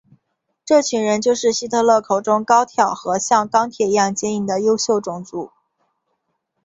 [0.65, 5.51] 这群人就是希特勒口中高挑和像钢铁一样坚硬的优秀种族。